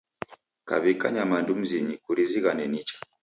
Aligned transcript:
Kaw'ika 0.67 1.07
nyamandu 1.15 1.51
mzinyi 1.61 1.93
kurizighane 2.03 2.65
nicha. 2.71 2.97